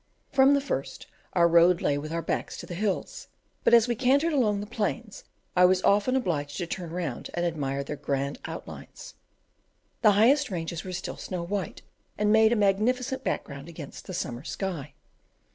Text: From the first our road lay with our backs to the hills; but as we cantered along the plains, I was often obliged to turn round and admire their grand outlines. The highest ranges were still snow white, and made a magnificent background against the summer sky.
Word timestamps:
From 0.31 0.55
the 0.55 0.61
first 0.61 1.05
our 1.33 1.47
road 1.47 1.79
lay 1.79 1.95
with 1.95 2.11
our 2.11 2.23
backs 2.23 2.57
to 2.57 2.65
the 2.65 2.73
hills; 2.73 3.27
but 3.63 3.71
as 3.71 3.87
we 3.87 3.93
cantered 3.93 4.33
along 4.33 4.59
the 4.59 4.65
plains, 4.65 5.23
I 5.55 5.65
was 5.65 5.83
often 5.83 6.15
obliged 6.15 6.57
to 6.57 6.65
turn 6.65 6.89
round 6.89 7.29
and 7.35 7.45
admire 7.45 7.83
their 7.83 7.97
grand 7.97 8.39
outlines. 8.45 9.13
The 10.01 10.13
highest 10.13 10.49
ranges 10.49 10.83
were 10.83 10.91
still 10.93 11.17
snow 11.17 11.43
white, 11.43 11.83
and 12.17 12.31
made 12.33 12.51
a 12.51 12.55
magnificent 12.55 13.23
background 13.23 13.69
against 13.69 14.07
the 14.07 14.13
summer 14.15 14.43
sky. 14.43 14.95